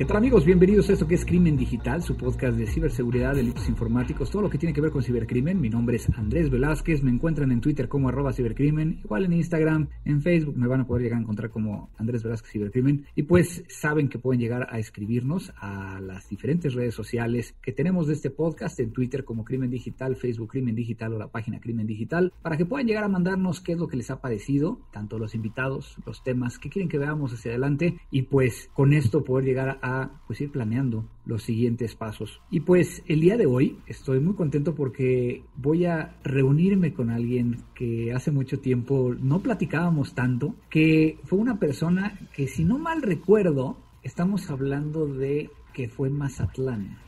[0.00, 0.46] ¿Qué tal amigos?
[0.46, 4.48] Bienvenidos a esto que es Crimen Digital, su podcast de ciberseguridad, delitos informáticos, todo lo
[4.48, 5.60] que tiene que ver con cibercrimen.
[5.60, 9.90] Mi nombre es Andrés Velázquez, me encuentran en Twitter como arroba cibercrimen, igual en Instagram,
[10.06, 13.04] en Facebook me van a poder llegar a encontrar como Andrés Velázquez Cibercrimen.
[13.14, 18.06] Y pues saben que pueden llegar a escribirnos a las diferentes redes sociales que tenemos
[18.06, 21.86] de este podcast, en Twitter como Crimen Digital, Facebook Crimen Digital o la página Crimen
[21.86, 25.18] Digital, para que puedan llegar a mandarnos qué es lo que les ha parecido, tanto
[25.18, 29.44] los invitados, los temas que quieren que veamos hacia adelante y pues con esto poder
[29.44, 29.89] llegar a
[30.26, 32.40] pues ir planeando los siguientes pasos.
[32.50, 37.62] Y pues el día de hoy estoy muy contento porque voy a reunirme con alguien
[37.74, 43.02] que hace mucho tiempo no platicábamos tanto, que fue una persona que si no mal
[43.02, 46.98] recuerdo, estamos hablando de que fue Mazatlán.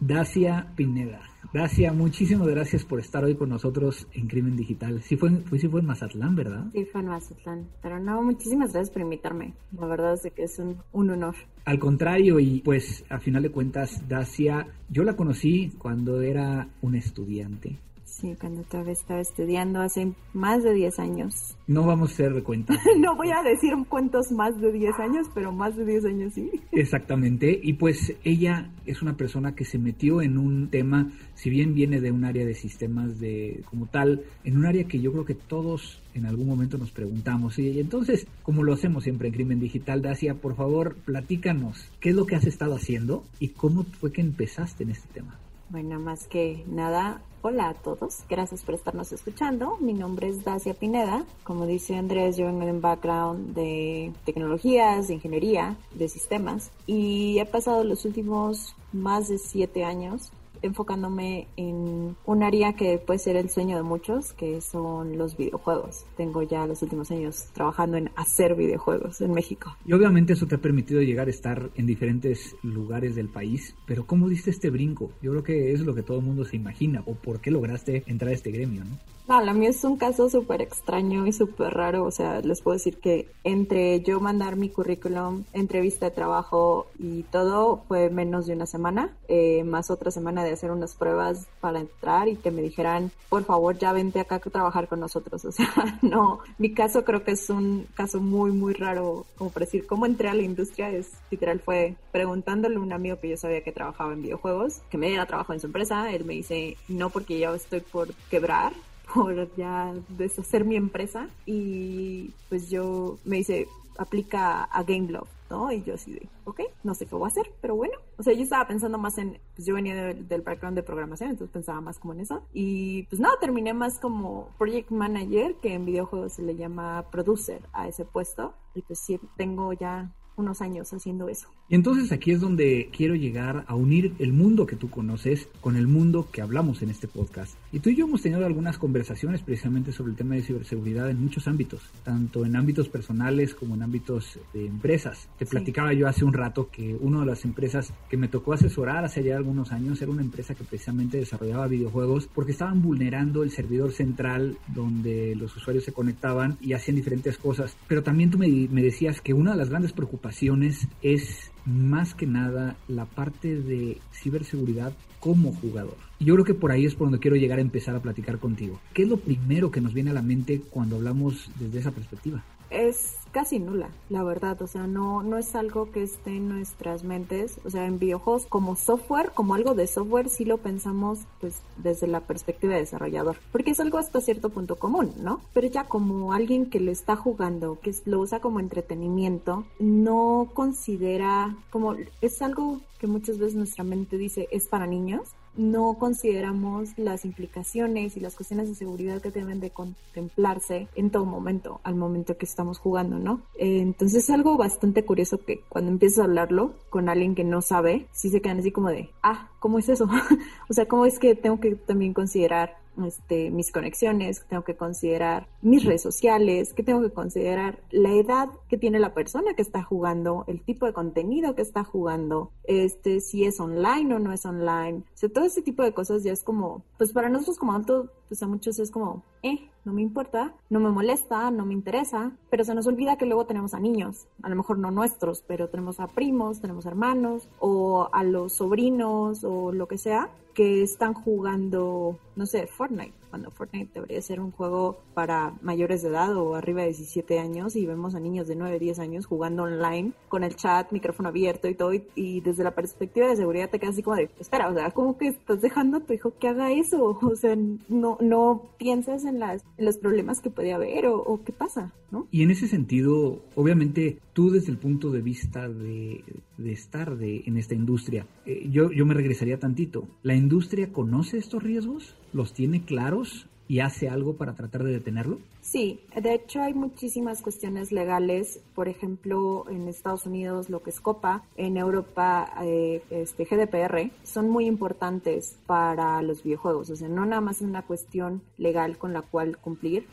[0.00, 1.20] Dacia Pineda.
[1.52, 5.02] Dacia, muchísimas gracias por estar hoy con nosotros en Crimen Digital.
[5.02, 6.66] Sí fue, fue, sí fue en Mazatlán, ¿verdad?
[6.72, 7.68] Sí, fue en Mazatlán.
[7.82, 9.54] Pero no, muchísimas gracias por invitarme.
[9.78, 11.34] La verdad es que es un, un honor.
[11.64, 16.94] Al contrario, y pues a final de cuentas, Dacia, yo la conocí cuando era un
[16.94, 17.78] estudiante.
[18.20, 21.56] Sí, cuando todavía estaba estudiando hace más de 10 años.
[21.68, 22.74] No vamos a hacer cuenta.
[22.98, 26.50] no voy a decir cuántos más de 10 años, pero más de 10 años sí.
[26.72, 27.60] Exactamente.
[27.62, 32.00] Y pues ella es una persona que se metió en un tema, si bien viene
[32.00, 35.34] de un área de sistemas de como tal, en un área que yo creo que
[35.34, 37.56] todos en algún momento nos preguntamos.
[37.60, 42.16] Y entonces, como lo hacemos siempre en Crimen Digital, Dacia, por favor, platícanos qué es
[42.16, 45.38] lo que has estado haciendo y cómo fue que empezaste en este tema.
[45.70, 49.76] Bueno, más que nada, hola a todos, gracias por estarnos escuchando.
[49.80, 51.24] Mi nombre es Dacia Pineda.
[51.44, 57.46] Como dice Andrés, yo vengo de un background de tecnologías, ingeniería, de sistemas y he
[57.46, 63.50] pasado los últimos más de siete años enfocándome en un área que puede ser el
[63.50, 66.04] sueño de muchos, que son los videojuegos.
[66.16, 69.76] Tengo ya los últimos años trabajando en hacer videojuegos en México.
[69.84, 74.06] Y obviamente eso te ha permitido llegar a estar en diferentes lugares del país, pero
[74.06, 75.12] ¿cómo diste este brinco?
[75.22, 78.04] Yo creo que es lo que todo el mundo se imagina, o por qué lograste
[78.06, 78.98] entrar a este gremio, ¿no?
[79.28, 82.04] No, la mía es un caso súper extraño y súper raro.
[82.04, 87.24] O sea, les puedo decir que entre yo mandar mi currículum, entrevista de trabajo y
[87.24, 91.78] todo fue menos de una semana, eh, más otra semana de hacer unas pruebas para
[91.78, 95.44] entrar y que me dijeran, por favor, ya vente acá a trabajar con nosotros.
[95.48, 99.66] O sea, no, mi caso creo que es un caso muy, muy raro, como para
[99.66, 100.90] decir, cómo entré a la industria.
[100.90, 104.98] Es literal, fue preguntándole a un amigo que yo sabía que trabajaba en videojuegos, que
[104.98, 106.10] me diera trabajo en su empresa.
[106.12, 108.72] Él me dice, no, porque ya estoy por quebrar
[109.14, 113.66] por ya deshacer mi empresa y pues yo me dice,
[113.98, 115.72] aplica a GameBlock, ¿no?
[115.72, 117.94] Y yo así de, ok, no sé qué voy a hacer, pero bueno.
[118.16, 121.52] O sea, yo estaba pensando más en, pues yo venía del background de programación, entonces
[121.52, 122.42] pensaba más como en eso.
[122.52, 127.62] Y pues nada, terminé más como project manager, que en videojuegos se le llama producer
[127.72, 128.54] a ese puesto.
[128.74, 131.48] Y pues sí, tengo ya unos años haciendo eso.
[131.70, 135.76] Y entonces aquí es donde quiero llegar a unir el mundo que tú conoces con
[135.76, 137.58] el mundo que hablamos en este podcast.
[137.72, 141.20] Y tú y yo hemos tenido algunas conversaciones precisamente sobre el tema de ciberseguridad en
[141.20, 145.28] muchos ámbitos, tanto en ámbitos personales como en ámbitos de empresas.
[145.38, 149.04] Te platicaba yo hace un rato que una de las empresas que me tocó asesorar
[149.04, 153.50] hace ya algunos años era una empresa que precisamente desarrollaba videojuegos porque estaban vulnerando el
[153.50, 157.76] servidor central donde los usuarios se conectaban y hacían diferentes cosas.
[157.86, 162.26] Pero también tú me, me decías que una de las grandes preocupaciones es más que
[162.26, 165.96] nada la parte de ciberseguridad como jugador.
[166.18, 168.38] Y yo creo que por ahí es por donde quiero llegar a empezar a platicar
[168.38, 168.80] contigo.
[168.94, 172.42] ¿Qué es lo primero que nos viene a la mente cuando hablamos desde esa perspectiva?
[172.70, 177.04] Es casi nula, la verdad, o sea, no, no es algo que esté en nuestras
[177.04, 181.60] mentes, o sea, en videojuegos como software, como algo de software, sí lo pensamos pues
[181.76, 185.40] desde la perspectiva de desarrollador, porque es algo hasta cierto punto común, ¿no?
[185.52, 191.56] Pero ya como alguien que lo está jugando, que lo usa como entretenimiento, no considera
[191.70, 195.28] como, es algo que muchas veces nuestra mente dice es para niños,
[195.58, 201.24] no consideramos las implicaciones y las cuestiones de seguridad que deben de contemplarse en todo
[201.24, 203.42] momento, al momento que estamos jugando, ¿no?
[203.58, 208.06] entonces es algo bastante curioso que cuando empiezas a hablarlo con alguien que no sabe,
[208.12, 210.08] sí se quedan así como de, ah, ¿cómo es eso?
[210.68, 215.48] o sea, ¿cómo es que tengo que también considerar este, mis conexiones, tengo que considerar
[215.62, 219.82] mis redes sociales, que tengo que considerar la edad que tiene la persona que está
[219.82, 224.44] jugando, el tipo de contenido que está jugando, este, si es online o no es
[224.44, 225.02] online.
[225.22, 228.42] O todo ese tipo de cosas ya es como, pues para nosotros como adultos pues
[228.42, 232.64] a muchos es como, eh, no me importa, no me molesta, no me interesa, pero
[232.64, 235.98] se nos olvida que luego tenemos a niños, a lo mejor no nuestros, pero tenemos
[235.98, 242.18] a primos, tenemos hermanos o a los sobrinos o lo que sea que están jugando,
[242.36, 246.82] no sé, Fortnite, cuando Fortnite debería ser un juego para mayores de edad o arriba
[246.82, 250.56] de 17 años y vemos a niños de 9, 10 años jugando online con el
[250.56, 254.16] chat, micrófono abierto y todo y, desde la perspectiva de seguridad te quedas así como
[254.16, 257.18] de, espera, o sea, ¿cómo que estás dejando a tu hijo que haga eso?
[257.28, 257.56] O sea,
[257.88, 262.26] no, no piensas en, las, los problemas que puede haber o, qué pasa, ¿no?
[262.30, 266.22] Y en ese sentido, obviamente, tú desde el punto de vista de,
[266.64, 270.06] estar de, en esta industria, eh, yo, yo me regresaría tantito.
[270.22, 272.14] ¿La industria conoce estos riesgos?
[272.32, 273.48] ¿Los tiene claros?
[273.66, 275.40] y hace algo para tratar de detenerlo?
[275.60, 281.00] Sí, de hecho hay muchísimas cuestiones legales, por ejemplo en Estados Unidos lo que es
[281.00, 287.26] COPA, en Europa eh, este GDPR, son muy importantes para los videojuegos, o sea, no
[287.26, 290.06] nada más es una cuestión legal con la cual cumplir,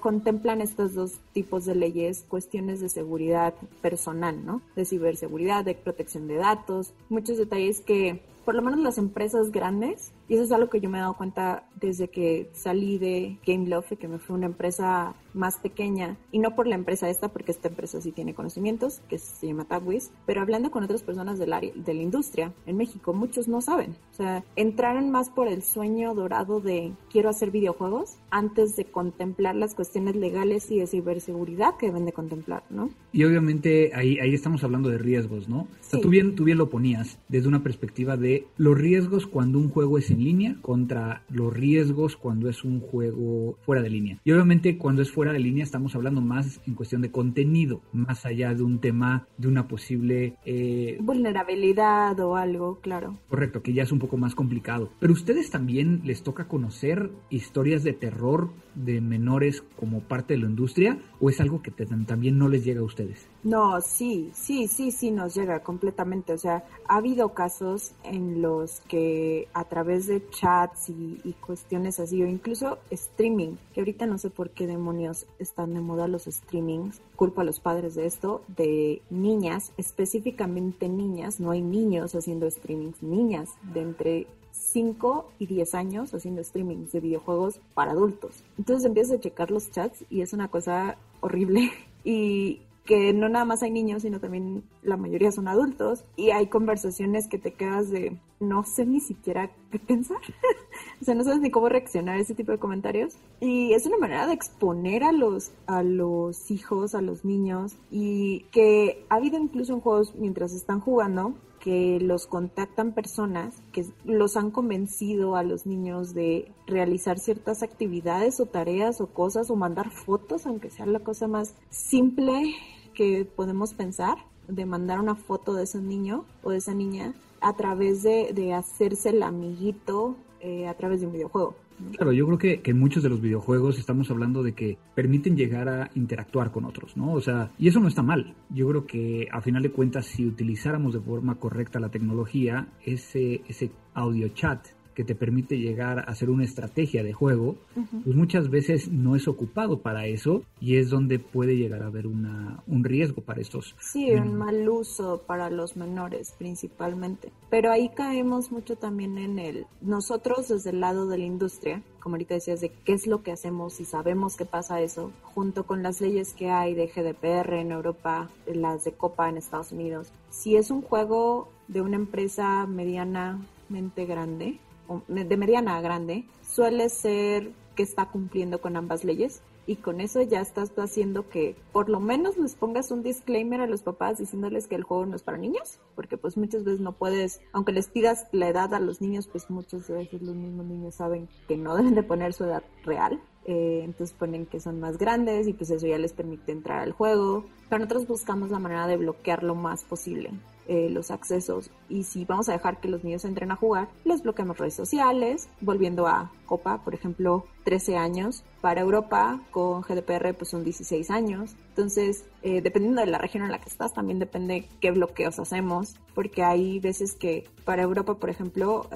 [0.00, 4.62] contemplan estos dos tipos de leyes cuestiones de seguridad personal, ¿no?
[4.76, 10.12] De ciberseguridad, de protección de datos, muchos detalles que por lo menos las empresas grandes,
[10.28, 13.68] y eso es algo que yo me he dado cuenta desde que salí de Game
[13.68, 17.52] Love, que me fue una empresa más pequeña, y no por la empresa esta, porque
[17.52, 21.52] esta empresa sí tiene conocimientos, que se llama Tabwiz, pero hablando con otras personas del
[21.52, 23.96] área, de la industria en México, muchos no saben.
[24.12, 29.54] O sea, entraron más por el sueño dorado de quiero hacer videojuegos antes de contemplar
[29.56, 32.90] las cuestiones legales y de ciberseguridad que deben de contemplar, ¿no?
[33.12, 35.60] Y obviamente ahí, ahí estamos hablando de riesgos, ¿no?
[35.60, 39.58] O sea, tú, bien, tú bien lo ponías desde una perspectiva de los riesgos cuando
[39.58, 44.18] un juego es en línea contra los riesgos cuando es un juego fuera de línea.
[44.24, 48.26] Y obviamente cuando es fuera de línea estamos hablando más en cuestión de contenido, más
[48.26, 50.36] allá de un tema de una posible...
[50.44, 53.20] Eh, Vulnerabilidad o algo, claro.
[53.28, 54.90] Correcto, que ya es un poco más complicado.
[54.98, 60.46] Pero ustedes también les toca conocer historias de terror de menores como parte de la
[60.46, 63.26] industria o es algo que también no les llega a ustedes?
[63.44, 66.32] No, sí, sí, sí, sí nos llega completamente.
[66.32, 72.22] O sea, ha habido casos en los que a través de chats y, cuestiones así,
[72.22, 77.00] o incluso streaming, que ahorita no sé por qué demonios están de moda los streamings,
[77.16, 83.02] culpa a los padres de esto, de niñas, específicamente niñas, no hay niños haciendo streamings,
[83.02, 84.26] niñas de entre
[84.72, 88.44] 5 y 10 años haciendo streamings de videojuegos para adultos.
[88.58, 91.70] Entonces empiezas a checar los chats y es una cosa horrible.
[92.04, 96.48] Y que no nada más hay niños, sino también la mayoría son adultos y hay
[96.48, 100.18] conversaciones que te quedas de no sé ni siquiera qué pensar.
[101.00, 103.14] o sea, no sabes ni cómo reaccionar a ese tipo de comentarios.
[103.40, 108.46] Y es una manera de exponer a los, a los hijos, a los niños y
[108.50, 114.36] que ha habido incluso en juegos mientras están jugando que los contactan personas que los
[114.36, 119.92] han convencido a los niños de realizar ciertas actividades o tareas o cosas o mandar
[119.92, 122.56] fotos, aunque sea la cosa más simple
[122.94, 124.16] que podemos pensar,
[124.48, 128.54] de mandar una foto de ese niño o de esa niña a través de, de
[128.54, 131.54] hacerse el amiguito eh, a través de un videojuego.
[131.96, 135.36] Claro, yo creo que, que, en muchos de los videojuegos estamos hablando de que permiten
[135.36, 137.12] llegar a interactuar con otros, ¿no?
[137.12, 138.34] O sea, y eso no está mal.
[138.50, 143.42] Yo creo que a final de cuentas, si utilizáramos de forma correcta la tecnología, ese,
[143.48, 147.56] ese audio chat que te permite llegar a hacer una estrategia de juego,
[148.04, 152.06] pues muchas veces no es ocupado para eso y es donde puede llegar a haber
[152.06, 153.74] una, un riesgo para estos.
[153.80, 157.32] Sí, un mal uso para los menores principalmente.
[157.50, 162.16] Pero ahí caemos mucho también en el, nosotros desde el lado de la industria, como
[162.16, 165.82] ahorita decías, de qué es lo que hacemos y sabemos que pasa eso, junto con
[165.82, 170.12] las leyes que hay de GDPR en Europa, las de COPA en Estados Unidos.
[170.30, 174.58] Si es un juego de una empresa medianamente grande,
[175.08, 180.20] de mediana a grande, suele ser que está cumpliendo con ambas leyes y con eso
[180.22, 184.66] ya estás haciendo que por lo menos les pongas un disclaimer a los papás diciéndoles
[184.66, 187.88] que el juego no es para niños, porque pues muchas veces no puedes, aunque les
[187.88, 191.76] pidas la edad a los niños, pues muchas veces los mismos niños saben que no
[191.76, 193.20] deben de poner su edad real.
[193.44, 196.92] Eh, entonces ponen que son más grandes y pues eso ya les permite entrar al
[196.92, 197.44] juego.
[197.68, 200.30] Pero nosotros buscamos la manera de bloquear lo más posible.
[200.68, 204.22] Eh, los accesos y si vamos a dejar que los niños entren a jugar, les
[204.22, 208.44] bloqueamos redes sociales, volviendo a Copa, por ejemplo, 13 años.
[208.60, 211.56] Para Europa, con GDPR, pues son 16 años.
[211.70, 215.96] Entonces, eh, dependiendo de la región en la que estás, también depende qué bloqueos hacemos,
[216.14, 218.88] porque hay veces que para Europa, por ejemplo,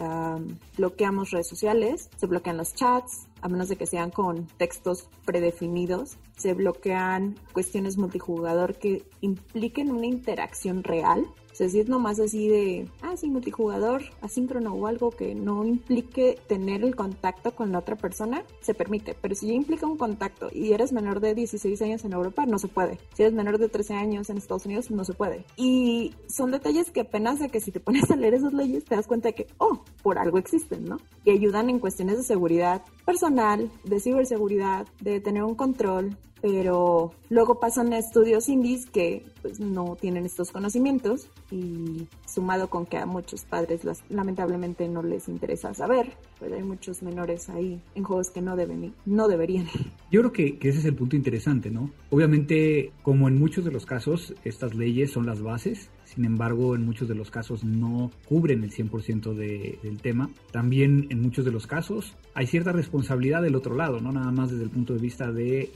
[0.76, 6.16] bloqueamos redes sociales, se bloquean los chats, a menos de que sean con textos predefinidos,
[6.36, 12.48] se bloquean cuestiones multijugador que impliquen una interacción real o sea, si es nomás así
[12.48, 17.78] de, ah, sí, multijugador, asíncrono o algo que no implique tener el contacto con la
[17.78, 21.80] otra persona, se permite, pero si ya implica un contacto y eres menor de 16
[21.80, 22.98] años en Europa, no se puede.
[23.14, 25.46] Si eres menor de 13 años en Estados Unidos, no se puede.
[25.56, 28.94] Y son detalles que apenas de que si te pones a leer esas leyes te
[28.94, 30.98] das cuenta de que, oh, por algo existen, ¿no?
[31.24, 37.58] Y ayudan en cuestiones de seguridad personal, de ciberseguridad, de tener un control, pero luego
[37.60, 43.06] pasan a estudios indies que pues no tienen estos conocimientos y sumado con que a
[43.06, 48.42] muchos padres lamentablemente no les interesa saber, pues hay muchos menores ahí en juegos que
[48.42, 49.66] no deben no deberían.
[50.10, 51.90] Yo creo que ese es el punto interesante, ¿no?
[52.10, 56.84] Obviamente, como en muchos de los casos, estas leyes son las bases sin embargo en
[56.84, 60.30] muchos de los casos no cubren el 100% de, del tema.
[60.52, 64.50] También en muchos de los casos hay cierta responsabilidad del otro lado, no nada más
[64.50, 65.70] desde el punto de vista de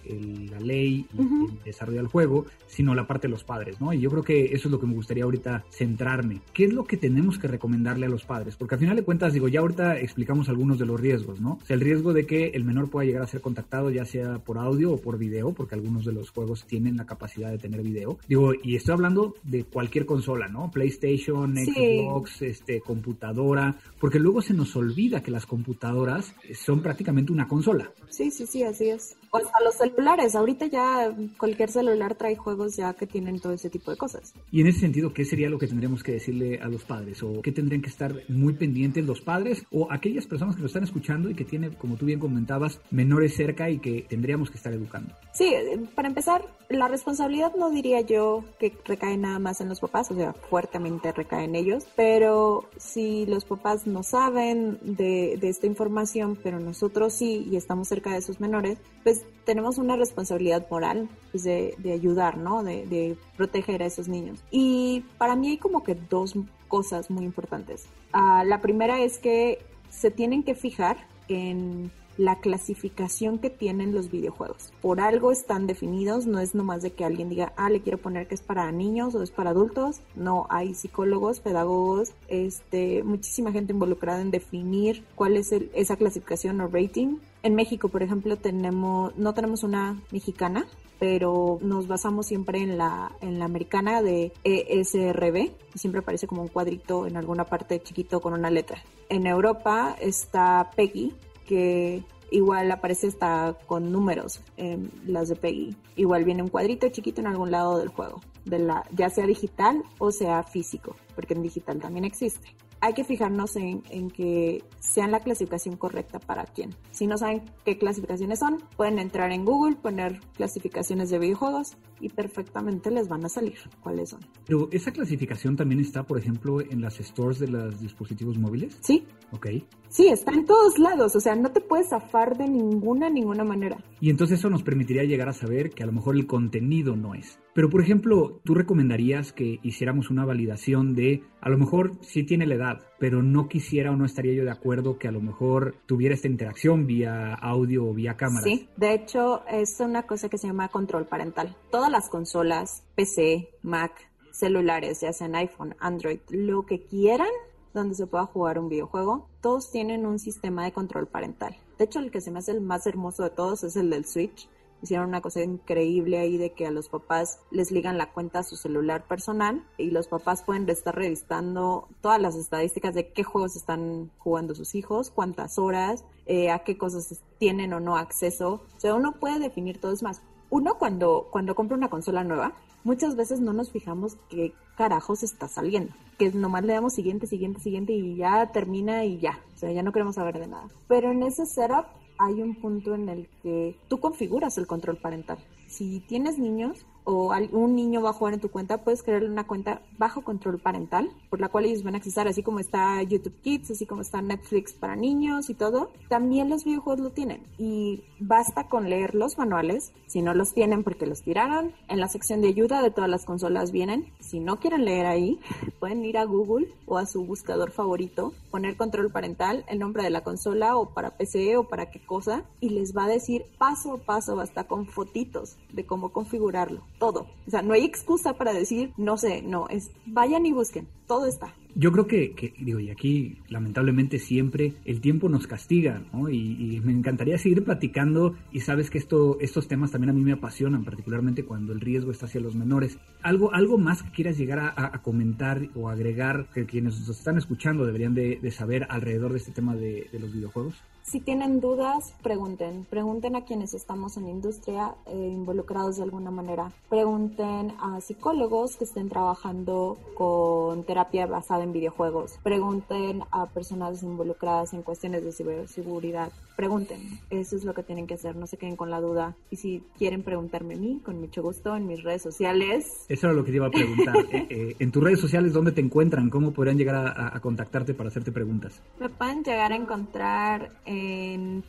[0.50, 3.92] la ley y el desarrollo del juego, sino la parte de los padres, ¿no?
[3.92, 6.40] Y yo creo que eso es lo que me gustaría ahorita centrarme.
[6.52, 8.56] ¿Qué es lo que tenemos que recomendarle a los padres?
[8.56, 11.58] Porque al final de cuentas, digo, ya ahorita explicamos algunos de los riesgos, ¿no?
[11.62, 14.38] O sea, el riesgo de que el menor pueda llegar a ser contactado ya sea
[14.38, 17.82] por audio o por video, porque algunos de los juegos tienen la capacidad de tener
[17.82, 18.18] video.
[18.28, 20.70] Digo, y estoy hablando de cualquier consola, ¿no?
[20.70, 27.48] PlayStation, Xbox, este, computadora, porque luego se nos olvida que las computadoras son prácticamente una
[27.48, 27.90] consola.
[28.10, 29.16] Sí, sí, sí, así es.
[29.32, 33.70] O hasta los celulares, ahorita ya cualquier celular trae juegos ya que tienen todo ese
[33.70, 34.34] tipo de cosas.
[34.50, 37.22] Y en ese sentido, ¿qué sería lo que tendríamos que decirle a los padres?
[37.22, 40.82] ¿O qué tendrían que estar muy pendientes los padres o aquellas personas que lo están
[40.82, 44.72] escuchando y que tienen, como tú bien comentabas, menores cerca y que tendríamos que estar
[44.72, 45.14] educando?
[45.32, 45.54] Sí,
[45.94, 50.14] para empezar, la responsabilidad no diría yo que recae nada más en los papás, o
[50.16, 56.36] sea, fuertemente recae en ellos, pero si los papás no saben de, de esta información,
[56.42, 61.44] pero nosotros sí y estamos cerca de esos menores, pues tenemos una responsabilidad moral pues,
[61.44, 62.62] de, ayudar, ¿no?
[62.62, 64.42] De, proteger a esos niños.
[64.50, 66.34] Y para mí hay como que dos
[66.68, 67.86] cosas muy importantes.
[68.12, 69.58] Ah, la primera es que
[69.88, 70.98] se tienen que fijar
[71.28, 74.72] en la clasificación que tienen los videojuegos.
[74.82, 78.26] Por algo están definidos, no es nomás de que alguien diga, ah, le quiero poner
[78.26, 80.00] que es para niños o es para adultos.
[80.14, 86.68] No, hay psicólogos, pedagogos, este, muchísima gente involucrada en definir cuál es esa clasificación o
[86.68, 87.18] rating.
[87.42, 90.66] En México, por ejemplo, tenemos, no tenemos una mexicana,
[90.98, 96.48] pero nos basamos siempre en la, en la americana de ESRB, siempre aparece como un
[96.48, 98.82] cuadrito en alguna parte chiquito con una letra.
[99.08, 101.14] En Europa está PEGI,
[101.50, 105.76] que igual aparece hasta con números en las de PEGI.
[105.96, 109.82] Igual viene un cuadrito chiquito en algún lado del juego, de la, ya sea digital
[109.98, 115.10] o sea físico, porque en digital también existe hay que fijarnos en, en, que sean
[115.10, 116.74] la clasificación correcta para quién.
[116.92, 122.08] Si no saben qué clasificaciones son, pueden entrar en Google, poner clasificaciones de videojuegos y
[122.08, 124.20] perfectamente les van a salir cuáles son.
[124.46, 128.78] Pero esa clasificación también está, por ejemplo, en las stores de los dispositivos móviles.
[128.80, 129.06] Sí.
[129.32, 129.46] Ok.
[129.88, 133.76] Sí, está en todos lados, o sea, no te puedes zafar de ninguna, ninguna manera.
[134.00, 137.14] Y entonces eso nos permitiría llegar a saber que a lo mejor el contenido no
[137.14, 137.40] es.
[137.54, 142.46] Pero, por ejemplo, ¿tú recomendarías que hiciéramos una validación de, a lo mejor sí tiene
[142.46, 145.74] la edad, pero no quisiera o no estaría yo de acuerdo que a lo mejor
[145.86, 148.44] tuviera esta interacción vía audio o vía cámara?
[148.44, 151.56] Sí, de hecho es una cosa que se llama control parental.
[151.70, 153.92] Todas las consolas, PC, Mac,
[154.32, 157.30] celulares, ya sean iPhone, Android, lo que quieran,
[157.72, 161.56] donde se pueda jugar un videojuego, todos tienen un sistema de control parental.
[161.78, 164.04] De hecho, el que se me hace el más hermoso de todos es el del
[164.04, 164.46] Switch,
[164.82, 168.42] hicieron una cosa increíble ahí de que a los papás les ligan la cuenta a
[168.42, 173.56] su celular personal y los papás pueden estar revisando todas las estadísticas de qué juegos
[173.56, 178.62] están jugando sus hijos, cuántas horas, eh, a qué cosas tienen o no acceso.
[178.76, 179.92] O sea, uno puede definir todo.
[179.92, 184.52] Es más, uno cuando, cuando compra una consola nueva, muchas veces no nos fijamos qué
[184.76, 185.92] carajos está saliendo.
[186.18, 189.40] Que nomás le damos siguiente, siguiente, siguiente y ya termina y ya.
[189.54, 190.68] O sea, ya no queremos saber de nada.
[190.88, 191.86] Pero en ese setup
[192.20, 195.38] hay un punto en el que tú configuras el control parental.
[195.66, 199.46] Si tienes niños, o un niño va a jugar en tu cuenta, puedes crearle una
[199.46, 203.40] cuenta bajo control parental, por la cual ellos van a accesar, así como está YouTube
[203.42, 205.90] Kids, así como está Netflix para niños y todo.
[206.08, 210.84] También los videojuegos lo tienen y basta con leer los manuales, si no los tienen
[210.84, 211.72] porque los tiraron.
[211.88, 214.12] En la sección de ayuda de todas las consolas vienen.
[214.20, 215.40] Si no quieren leer ahí,
[215.80, 220.10] pueden ir a Google o a su buscador favorito, poner control parental, el nombre de
[220.10, 223.94] la consola o para PC o para qué cosa y les va a decir paso
[223.94, 227.26] a paso, basta con fotitos de cómo configurarlo todo.
[227.48, 231.26] O sea, no hay excusa para decir, no sé, no, es vayan y busquen, todo
[231.26, 231.52] está.
[231.74, 236.28] Yo creo que, digo, y aquí lamentablemente siempre el tiempo nos castiga, ¿no?
[236.28, 240.32] Y, me encantaría seguir platicando y sabes que esto, estos temas también a mí me
[240.32, 242.98] apasionan, particularmente cuando el riesgo está hacia los menores.
[243.22, 247.84] ¿Algo, algo más que quieras llegar a, comentar o agregar que quienes nos están escuchando
[247.84, 250.74] deberían de, saber alrededor de este tema de los videojuegos?
[251.10, 252.86] Si tienen dudas, pregunten.
[252.88, 256.70] Pregunten a quienes estamos en industria eh, involucrados de alguna manera.
[256.88, 262.38] Pregunten a psicólogos que estén trabajando con terapia basada en videojuegos.
[262.44, 266.30] Pregunten a personas involucradas en cuestiones de ciberseguridad.
[266.54, 267.00] Pregunten.
[267.30, 268.36] Eso es lo que tienen que hacer.
[268.36, 269.34] No se queden con la duda.
[269.50, 272.84] Y si quieren preguntarme a mí, con mucho gusto, en mis redes sociales.
[273.08, 274.14] Eso era lo que te iba a preguntar.
[274.30, 276.30] Eh, eh, en tus redes sociales, ¿dónde te encuentran?
[276.30, 278.80] ¿Cómo podrían llegar a, a contactarte para hacerte preguntas?
[279.00, 280.99] Me pueden llegar a encontrar en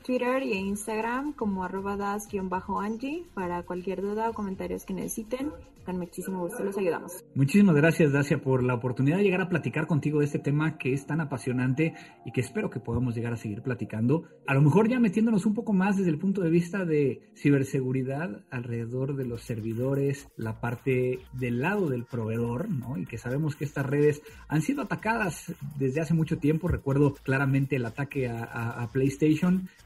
[0.06, 5.52] Twitter y en Instagram como arroba das-angie para cualquier duda o comentarios que necesiten.
[5.86, 7.24] Con muchísimo gusto los ayudamos.
[7.34, 10.94] Muchísimas gracias, Dacia, por la oportunidad de llegar a platicar contigo de este tema que
[10.94, 14.26] es tan apasionante y que espero que podamos llegar a seguir platicando.
[14.46, 18.44] A lo mejor ya metiéndonos un poco más desde el punto de vista de ciberseguridad
[18.52, 22.98] alrededor de los servidores, la parte del lado del proveedor, ¿no?
[22.98, 26.68] Y que sabemos que estas redes han sido atacadas desde hace mucho tiempo.
[26.68, 29.11] Recuerdo claramente el ataque a, PlayStation,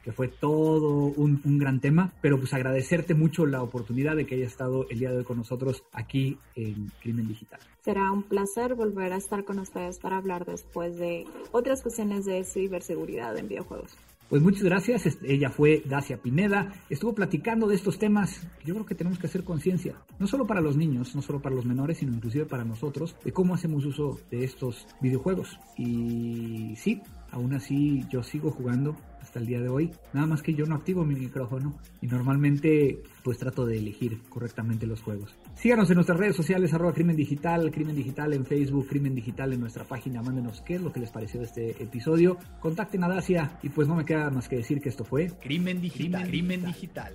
[0.04, 4.36] que fue todo un, un gran tema, pero pues agradecerte mucho la oportunidad de que
[4.36, 7.60] haya estado el día de hoy con nosotros aquí en Crimen Digital.
[7.84, 12.44] Será un placer volver a estar con ustedes para hablar después de otras cuestiones de
[12.44, 13.98] ciberseguridad en videojuegos.
[14.30, 15.20] Pues muchas gracias.
[15.24, 16.74] Ella fue Dacia Pineda.
[16.90, 18.42] Estuvo platicando de estos temas.
[18.64, 21.56] Yo creo que tenemos que hacer conciencia, no solo para los niños, no solo para
[21.56, 25.60] los menores, sino inclusive para nosotros, de cómo hacemos uso de estos videojuegos.
[25.78, 28.96] Y sí, aún así yo sigo jugando
[29.36, 29.92] hasta el día de hoy.
[30.14, 34.88] Nada más que yo no activo mi micrófono y normalmente pues trato de elegir correctamente
[34.88, 35.36] los juegos.
[35.56, 39.60] Síganos en nuestras redes sociales, arroba Crimen Digital, Crimen Digital en Facebook, Crimen Digital en
[39.60, 40.22] nuestra página.
[40.22, 42.38] Mándenos qué es lo que les pareció de este episodio.
[42.62, 45.82] Contacten a Dacia y pues no me queda más que decir que esto fue Crimen
[45.82, 46.28] Digital.
[46.28, 47.14] Crimen Digital.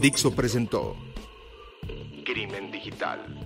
[0.00, 0.96] Dixo presentó
[2.24, 3.45] Crimen Digital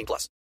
[0.00, 0.40] 18 plus.